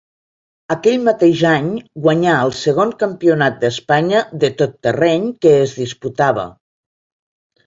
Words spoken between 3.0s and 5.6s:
Campionat d'Espanya de Tot-Terreny que